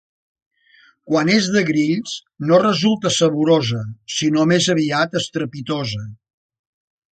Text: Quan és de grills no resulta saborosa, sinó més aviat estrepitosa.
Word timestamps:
Quan 1.11 1.29
és 1.33 1.49
de 1.55 1.61
grills 1.67 2.15
no 2.53 2.59
resulta 2.63 3.13
saborosa, 3.19 3.83
sinó 4.17 4.49
més 4.55 4.73
aviat 4.77 5.21
estrepitosa. 5.23 6.03